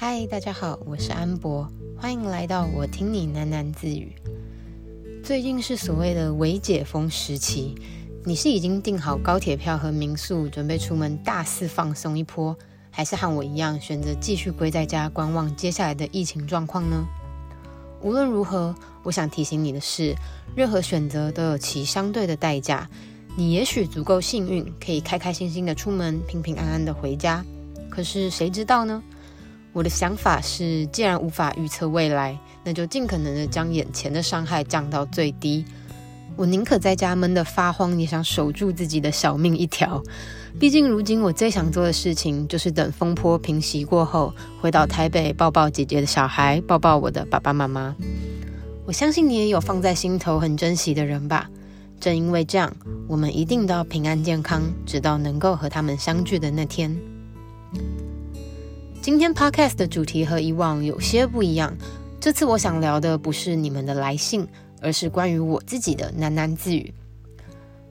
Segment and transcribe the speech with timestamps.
[0.00, 4.12] 嗨，大家好，我是安博，欢迎来到我听你喃喃自语。
[5.24, 7.74] 最近是所谓的微解封时期，
[8.24, 12.56] 你是已经订好高铁票和民宿，准备出门大肆放松一波，
[12.92, 17.04] 还是和我一样选择继续龟在家观望接下来的疫情状况呢？
[18.00, 20.14] 无论如何，我想提醒你的是，
[20.54, 22.88] 任何选择都有其相对的代价。
[23.36, 27.44] 你也许足够幸运，可以开开心心的出门，平平安安的回家。
[27.90, 29.02] 可是谁知道呢？
[29.78, 35.64] 我的想法是，既然无法预测未来，那就尽可能的将眼前的伤害降到最低。
[36.34, 40.02] 我宁可在家闷得发慌，也想守住自己的小命一条。
[40.58, 47.94] 毕竟，如今我最想做的事情，就是等风波平息过后，回到台北抱抱姐姐的小孩，抱抱我的爸爸妈妈。
[48.84, 51.48] 我相信你也有放在心头很珍惜的人吧？
[52.00, 52.74] 正因为这样，
[53.06, 56.92] 我们一定都要平安健康，直到能够和他们相聚的那天。
[59.08, 61.74] 今天 Podcast 的主题和以往有些不一样。
[62.20, 64.46] 这次我想聊的不是你们的来信，
[64.82, 66.92] 而是关于我自己的喃喃自语。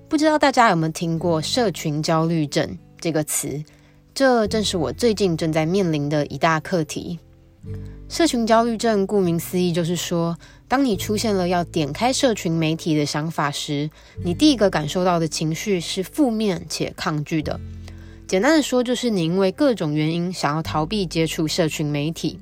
[0.07, 3.63] 不知道大家有没有听过“社群焦虑症”这个词？
[4.13, 7.17] 这正是我最近正在面临的一大课题。
[8.07, 10.37] 社群焦虑症顾名思义，就是说，
[10.67, 13.89] 当你出现了要点开社群媒体的想法时，
[14.23, 17.59] 你第一个感受到的情绪是负面且抗拒的。
[18.27, 22.37] 简单的说，就是你因为各种原因想要逃避接触社群媒体。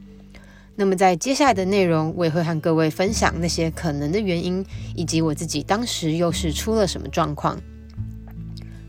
[0.75, 7.61] 那么在接下来的内容，我也会和各位分享那些可能的原因，以及我自己当时又是出了什么状况。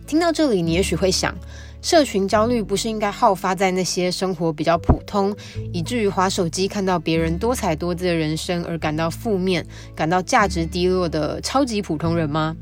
[0.07, 1.37] 听到这里，你也许会想，
[1.83, 5.37] 社群焦虑不是应该好发在那些生活比较普通，
[5.75, 12.57] 以至于滑手机看到别人多彩多姿的人生而感到负面、感到价值低落的超级普通人吗？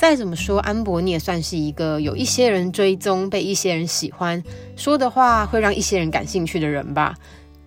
[0.00, 4.42] 再怎么说，安博你也算是一个有一些人追踪、被一些人喜欢、
[4.74, 7.14] 说的话会让一些人感兴趣的人吧？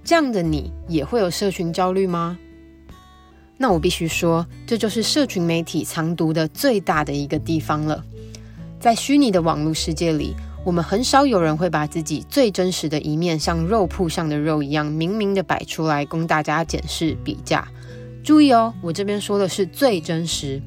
[0.03, 2.39] 这样的你也会有社群焦虑吗？
[3.55, 8.03] 那我必须说，这就是社群媒体藏毒的最大的一个地方了。
[8.79, 10.33] 在虚拟的网络世界里，
[10.65, 17.67] 我们很少有人会把自己最真实的一面，像肉铺上的肉一样，明明的摆出来供大家检视比价。
[18.23, 20.59] 注意哦，我这边说的是最真实。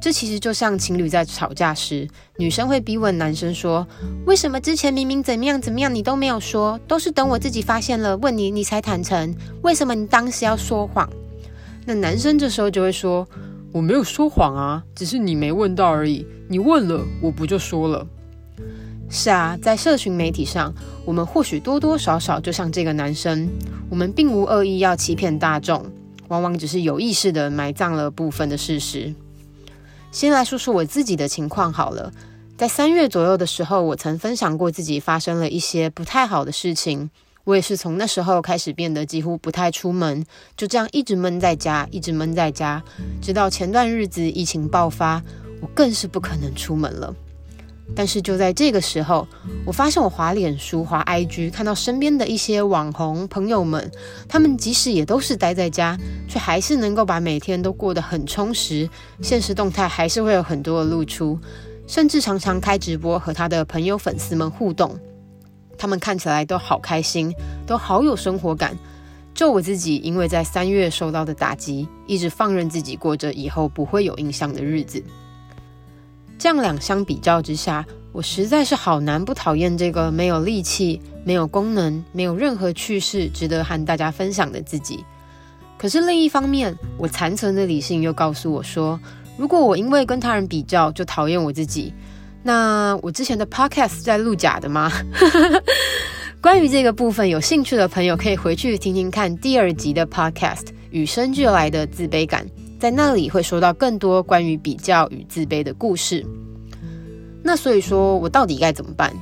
[0.00, 3.84] 这其实就像情侣在吵架时，女生会逼问男生说
[4.24, 6.78] ：“为什么之前明明怎么样怎么样，你都没有说？
[6.86, 9.34] 都是等我自己发现了，问你你才坦诚。
[9.62, 11.08] 为什么你当时要说谎？”
[11.86, 13.26] 那男生这时候就会说
[13.72, 16.24] ：“我没有说谎啊，只是你没问到而已。
[16.48, 18.06] 你问了，我不就说了？”
[19.08, 20.72] 是啊，在社群媒体上，
[21.04, 23.48] 我们或许多多少少就像这个男生，
[23.88, 25.84] 我们并无恶意要欺骗大众，
[26.28, 29.14] 往往只是有意识的埋葬了部分的事实。
[30.16, 32.10] 先来说说我自己的情况好了。
[32.56, 37.10] 在三月左右的时候，我曾分享过自己发生了一些不太好的事情。
[37.44, 40.24] 我也是从那时候开始变得几乎不太出门，
[40.56, 42.82] 就这样一直闷在家，一直闷在家，
[43.20, 45.22] 直到前段日子疫情爆发，
[45.60, 47.14] 我更是不可能出门了。
[47.94, 49.26] 但是就在这个时候，
[49.64, 53.90] 我发现我滑脸书、滑 IG，看到身边的一些网红朋友们，
[54.28, 55.96] 他们即使也都是待在家，
[56.28, 58.88] 却还是能够把每天都过得很充实，
[59.22, 61.38] 现实动态还是会有很多的露出，
[61.86, 64.98] 甚至常常开直播和他的朋友粉丝们互动。
[65.78, 67.32] 他们看起来都好开心，
[67.66, 68.76] 都好有生活感。
[69.34, 75.02] 就我自己，因为在三月受到的打击，一直放任自己过着以后不会有印象的日子。
[76.38, 85.04] 这样两相比较之下，我实在是好难不讨厌这个没有力气、没有功能、没有任何趣事值得和大家分享的自己。
[85.78, 88.98] 可是另一方面，我残存的理性又告诉我说，
[89.36, 91.92] 如果我因为跟他人比较就讨厌我自己，
[92.42, 94.90] 那我之前的 podcast 在录假的吗？
[96.40, 100.60] 关于这个部分，有兴趣的朋友可以回去听听看第二集的 podcast
[100.90, 102.46] 《与生俱来的自卑感》。
[102.78, 106.24] 在那里会说到更多关于比较与自卑的故事。
[107.42, 109.12] 那所以说我到底该怎么办？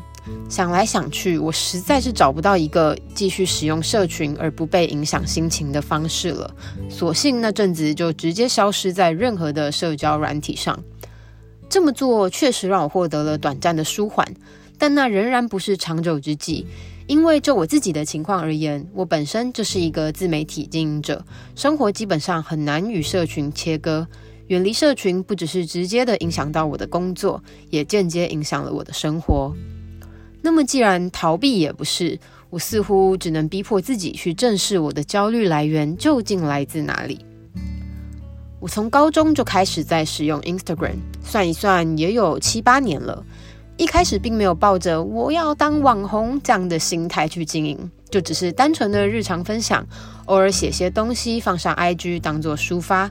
[0.49, 6.51] 想来想去，我实在是找不到一个继续使用社群而不被影响心情的方式了。
[6.89, 10.83] 索性那阵子就直接消失在任何的社交软体上。
[11.69, 14.27] 这么做确实让我获得了短暂的舒缓，
[14.79, 16.67] 但那仍然不是长久之计。
[17.07, 21.25] 因为就我自己的情况而言，我本身就是一个自媒体经营者，
[21.55, 24.07] 生活基本上很难与社群切割。
[24.49, 29.55] 远离社群不只是直接的影响到我的工作，也间接影响了我的生活。
[30.43, 32.19] 那么既然逃避也不是，
[32.51, 37.25] 我似乎只能逼迫自己去正视我的焦虑来源究竟来自哪里。
[38.61, 43.25] 我从高中就开始在使用 Instagram，算一算也有七八年了。
[43.77, 49.85] 一开始并没有抱着我要当网红这样的心态去经营，就只是单纯的日常分享，
[50.27, 53.11] 偶尔写些东西放上 IG 当做抒发。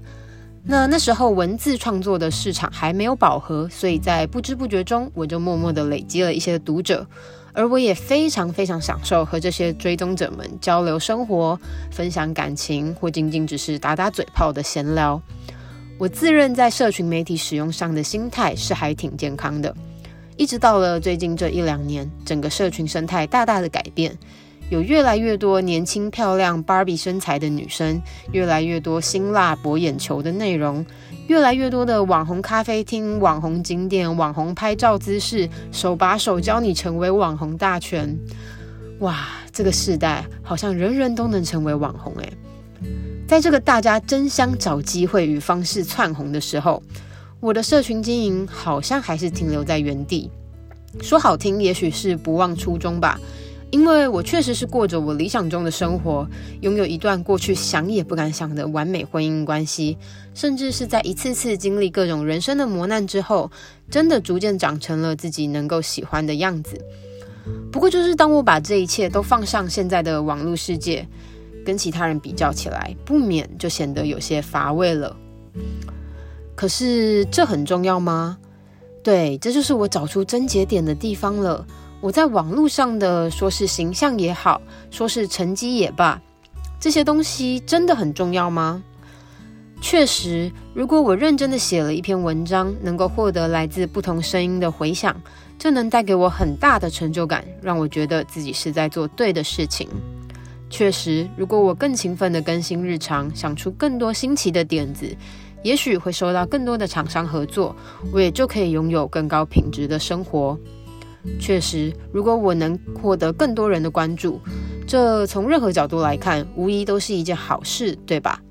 [0.65, 7.05] 那那时候文字创作的市场还没有饱和，所以在不知不觉中，我就默默的累积了一些读者。
[7.51, 11.59] 而我也非常非常享受和这些追踪者们交流生活、
[11.91, 15.21] 分享感情，或仅仅只是打打嘴炮的闲聊。
[15.99, 19.75] 我自认在社群媒体使用上的心态是还挺健康的。
[20.37, 24.17] 一直到了最近这一两年，整个社群生态大大的改变，
[24.69, 28.01] 有越来越多年轻漂亮、Barbie 身材的女生，
[28.31, 30.85] 越来越多辛辣博眼球的内容。
[31.27, 38.17] 越来越多的网红咖啡厅、网红景点、网红拍照姿势，手把手教你成为网红大全。
[38.99, 42.33] 哇，这个时代好像人人都能成为网红诶。
[43.25, 46.83] 在这个大家争相找机会与方式窜红的时候，
[47.43, 50.31] 我的社群经营好像还是停留在原地。
[51.01, 53.19] 说好听，也许是不忘初衷吧。
[53.69, 56.25] 因为我确实是过着我理想中的生活，
[56.61, 59.97] 拥有一段过去想也不敢想的完美婚姻关系，
[60.33, 63.51] 甚至是在一次次经历各种人生的磨难之后，
[63.91, 66.79] 真的逐渐长成了自己能够喜欢的样子。
[67.73, 71.05] 不过，就是当我把这一切都放上现在的网络世界，
[71.65, 75.13] 跟其他人比较起来，不免就显得有些乏味了。
[76.63, 78.37] 可是，这很重要吗？
[79.03, 81.67] 对，这就是我找出症结点的地方了。
[81.99, 86.21] 我在网络上的说是形象也好，说是成绩也罢，
[86.79, 88.81] 这些东西真的很重要吗？
[89.81, 95.13] 确实，如果我认真的写了一篇文章，能够获得来自不同声音的回响，
[95.59, 99.89] 这能带给我很大的成就感，让我觉得自己是在做对的事情。
[100.69, 105.13] 确实，如果我更勤奋的更新日常，想出更多新奇的点子，
[105.63, 107.75] 也许会收到更多的厂商合作，
[108.11, 110.57] 我也就可以拥有更高品质的生活。
[111.39, 114.41] 确实，如果我能获得更多人的关注，
[114.85, 118.41] 这从任何角度来看，无疑都是一件好事，对吧？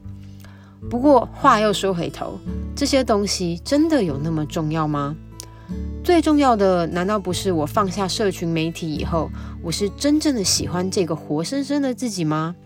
[0.90, 2.38] 不过话又说回头，
[2.74, 5.14] 这些东西真的有那么重要吗？
[6.02, 9.30] 最重要的，难道不是我放下社群媒体以后，
[9.62, 12.56] 我是真正的喜欢这个活生生的自己吗？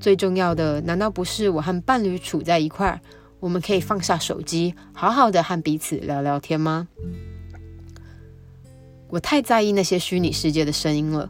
[0.00, 3.00] 最重要的，难道不是我和伴侣处在一块儿，
[3.40, 6.88] 我们可以放下手机，好好的和彼此聊聊天吗？
[9.08, 11.28] 我太在意那些虚拟世界的声音了。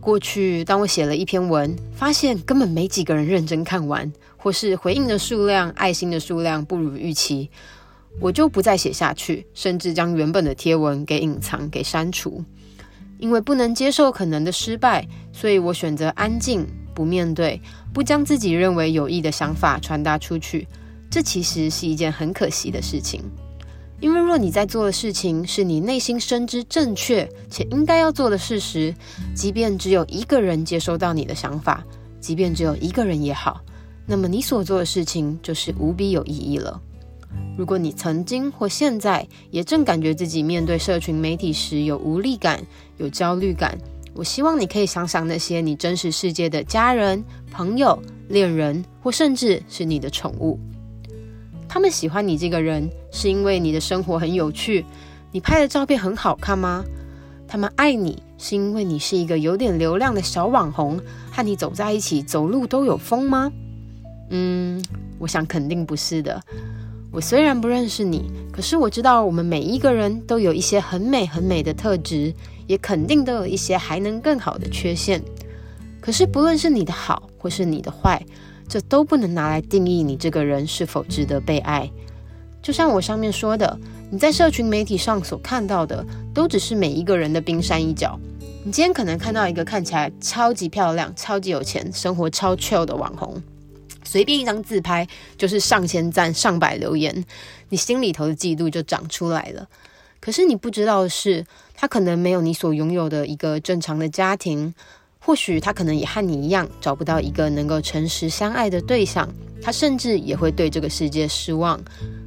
[0.00, 7.50] 过去，当我写了一篇文，发现根本没几个人认真看完，或是回应的数量、爱心的数量不如预期，
[8.20, 12.44] 我就不再写下去，甚至将原本的贴文给隐藏、给删除。
[13.18, 17.60] 因为不能接受可能的失败，所以我选择安静，不面对，
[17.92, 20.68] 不将自己认为有益的想法传达出去。
[21.10, 23.22] 这其实是一件很可惜的事情。
[23.98, 28.94] 因为若你在做的事情是你内心深知正确且应该要做的事实，
[29.34, 31.82] 即便只有一个人接收到你的想法，
[32.20, 33.62] 即便只有一个人也好，
[34.04, 36.78] 那么你所做的事情就是无比有意义了。
[37.56, 42.62] 如果你曾经或现在也正感觉自己面对社群媒体时有无力感、
[42.98, 43.78] 有焦虑感，
[44.12, 47.98] 我希望你可以想想那些你真实世界的家人、朋友、
[48.28, 50.60] 恋人，或甚至是你的宠物。
[51.76, 54.82] 他们喜欢你这个人，是因为你的生活很有趣，
[55.30, 56.82] 你拍的照片很好看吗？
[57.46, 60.98] 他们爱你，是因为你是一个有点流量的小网红，
[61.30, 63.52] 和你走在一起，走路都有风吗？
[64.30, 64.82] 嗯，
[65.18, 66.40] 我想肯定不是的。
[67.12, 72.32] 我虽然不认识你，可是我知道我们每一个人都有一些很美很美的特质，
[72.66, 75.22] 也肯定都有一些还能更好的缺陷。
[76.00, 78.24] 可是不论是你的好，或是你的坏。
[78.68, 81.90] 这都不能拿来定义你这个人是否值得被爱。
[82.62, 83.78] 就像我上面说的，
[84.10, 86.04] 你在社群媒体上所看到的，
[86.34, 88.18] 都只是每一个人的冰山一角。
[88.64, 93.40] 你今天可能看到一个看起来超级漂亮、超级有钱、生活超 chill 的网红，
[94.02, 95.06] 随便一张自拍
[95.38, 97.24] 就是上千赞、上百留言，
[97.68, 99.68] 你心里头的嫉妒就长出来了。
[100.18, 101.46] 可是你不知道的是，
[101.76, 104.74] 他可能没有你所拥有的一个正常的家庭。
[105.26, 109.28] 或许他可能也和你一样找不到一个能够诚实相爱的对象，
[109.60, 111.80] 他甚至也会对这个世界失望。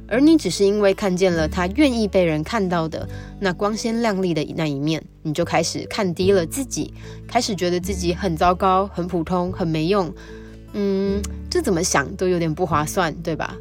[0.06, 3.08] 而你只是因为看见了他愿意被人看到的
[3.40, 6.92] 那光鲜亮丽的那一面，你就开始看低了自己，
[7.26, 10.12] 开始觉得自己很糟糕、很普通、很没用。
[10.74, 13.56] 嗯，这怎么想都有点不划算，对吧？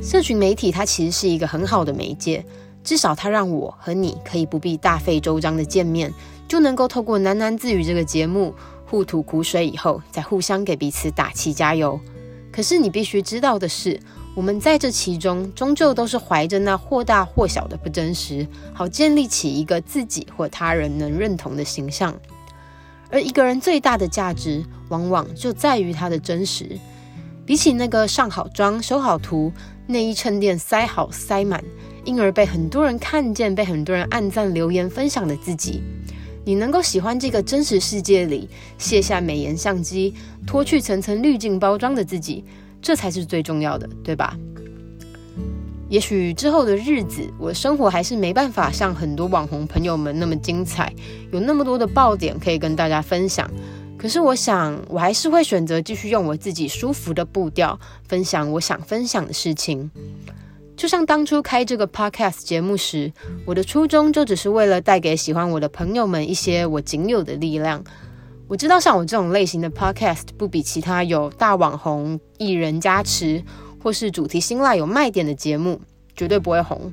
[0.00, 2.42] 社群媒体它其实是一个很好的媒介，
[2.82, 6.10] 至少它让我和你可以不必大费周章的见面。
[6.48, 8.54] 就能够透过喃喃自语这个节目
[8.86, 11.98] 互吐苦水，以后再互相给彼此打气加油。
[12.52, 13.98] 可是你必须知道的是，
[14.34, 22.14] 我们在这其中终究都是怀着那或大或小的不真实，好建立起一个自己或他人能认同的形象。
[23.10, 26.78] 而一个人最大的价值，往往就在于他的真实。
[27.46, 29.52] 比起那个上好妆、修好图、
[29.86, 31.62] 内衣衬垫塞好塞满，
[32.04, 35.82] 因而被很多人看见、被很多人按赞、留言、分享的自己，
[36.44, 38.48] 你能够喜欢这个真实世界里
[38.78, 40.14] 卸下美颜相机、
[40.46, 42.44] 脱去层层滤镜包装的自己，
[42.82, 44.36] 这才是最重要的，对吧？
[45.90, 50.92] 也许之后的日子，我的生活还是没办法像很多网红朋友们那么精彩，
[51.30, 53.48] 有那么多的爆点可以跟大家分享。
[53.96, 59.90] 可是，我想我还是会选择继续用我自己舒服的步调，分享我想分享的事情。
[60.76, 63.12] 就像当初开这个 podcast 节目时，
[63.46, 67.82] 我的初衷就只是为了带给喜欢我的朋友们一些我仅有的力量。
[68.46, 73.42] 我知道像我这种类型的 podcast 不比其他有大网红、艺人加持，
[73.82, 75.80] 或是主题辛辣有卖点的节目
[76.14, 76.92] 绝对不会红。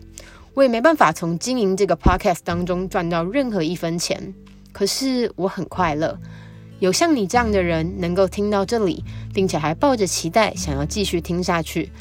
[0.54, 4.34] 我也没办法从经营这个 podcast 当中赚到任何一分钱。
[4.72, 6.18] 可是我很快乐。
[6.80, 11.92] 有像你这样的人能够听到这里，并且还抱着期待想要继续听下去，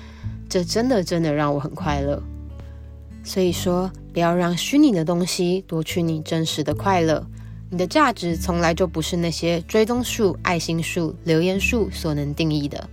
[0.50, 2.22] 这真的真的让我很快乐。
[3.24, 7.24] 所以说，不要让虚拟的东西夺去你真实的快乐。
[7.70, 12.90] 你的价值从来就不是那些追踪数、爱心数、留言数所能定义的。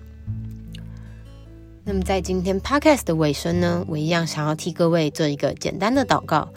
[1.84, 6.48] 那么在今天 Podcast 的尾声呢，我一样想要替各位做一个简单的祷告。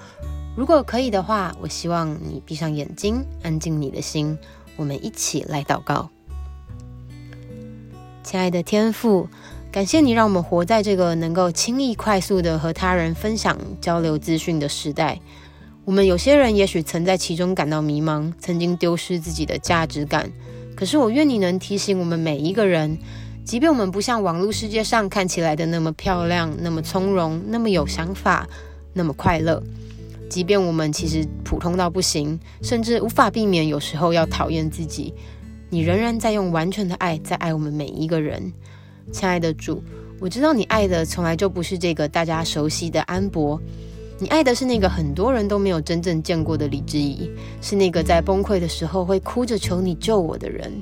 [0.54, 4.36] 如果可以的话，我希望你闭上眼睛，安静你的心。
[4.76, 6.10] 我们一起来祷告，
[8.22, 9.28] 亲爱的天父，
[9.72, 15.20] 感谢你让我们活在这个能够轻易、快速的和他人分享、交流资讯的时代。
[15.84, 20.28] 我们有些人也许曾在其中感到迷茫，曾经丢失自己的价值感。
[20.74, 22.98] 可是我愿你能提醒我们每一个人，
[23.44, 28.48] 即便我们不像网络世界上看起来的那么漂亮、那么从容、那么有想法、
[28.92, 29.62] 那么快乐。
[30.28, 35.14] 即便我们其实普通到不行，甚至无法避免有时候要讨厌自己，
[35.68, 38.52] 你仍然在用完全的爱在爱我们每一个人。
[39.12, 39.82] 亲爱的主，
[40.18, 43.60] 我知道你爱的从来就不是这个大家熟悉的安博，
[44.18, 50.72] 你爱的是那个很多人都没有真正见过的李之仪，是那个在崩溃的时候会哭着求你救我的人。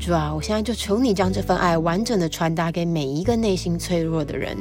[0.00, 4.56] 主啊，我现在就求你将这份爱完整的传达给每一个内心脆弱的人，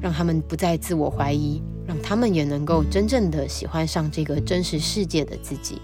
[0.00, 1.62] 让他们不再自我怀疑。
[1.86, 5.80] 让他们也能够真正的喜欢上这个真实世界的自己。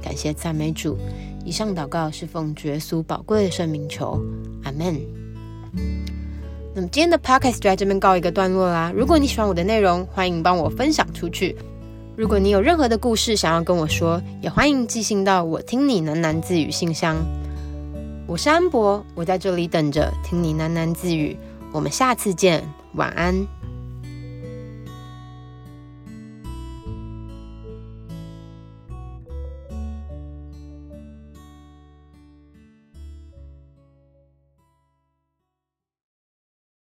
[0.00, 0.96] 感谢赞美主。
[1.44, 4.22] 以上祷告是奉耶稣宝贵的圣名求，
[4.62, 5.27] 阿门。
[6.74, 8.92] 那么今天的 podcast 就在这边告一个段落啦。
[8.94, 11.56] 如果你喜欢我的内容，欢迎帮我分享出去。
[12.16, 17.16] 如果你有任何的故事想要跟我说，也欢迎寄信到我听你喃喃自语信箱。
[18.26, 21.36] 我是安博，我在这里等着听你喃喃自语。
[21.72, 22.62] 我们下次见，
[22.94, 23.57] 晚安。